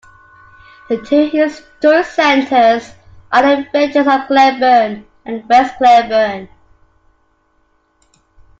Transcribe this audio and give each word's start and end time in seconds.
The 0.89 0.97
two 0.99 1.29
historic 1.29 2.07
centers 2.07 2.91
are 3.31 3.43
the 3.43 3.69
villages 3.71 4.07
of 4.07 4.21
Glenburn 4.27 5.05
and 5.27 5.47
West 5.47 5.75
Glenburn. 5.79 6.49